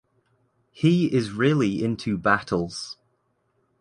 [0.71, 2.97] He is really into Battles.